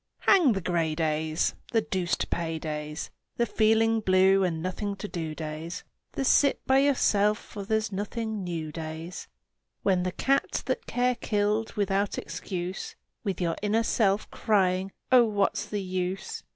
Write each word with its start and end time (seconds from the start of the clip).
Hang 0.21 0.53
the 0.53 0.61
gray 0.61 0.95
days! 0.95 1.53
The 1.73 1.81
deuce 1.81 2.15
to 2.15 2.25
pay 2.27 2.57
days! 2.57 3.11
The 3.37 3.45
feeling 3.45 3.99
blue 3.99 4.43
and 4.43 4.59
nothing 4.59 4.95
to 4.95 5.07
do 5.07 5.35
days! 5.35 5.83
The 6.13 6.25
sit 6.25 6.65
by 6.65 6.79
yourself 6.79 7.37
for 7.37 7.63
there's 7.65 7.91
nothing 7.91 8.43
new 8.43 8.71
days! 8.71 9.27
When 9.83 10.01
the 10.01 10.11
cat 10.11 10.63
that 10.65 10.87
Care 10.87 11.13
killed 11.13 11.73
without 11.73 12.17
excuse 12.17 12.95
With 13.23 13.39
your 13.39 13.55
inner 13.61 13.83
self's 13.83 14.25
crying, 14.31 14.91
"Oh, 15.11 15.25
what's 15.25 15.67
the 15.67 15.83
use?" 15.83 16.41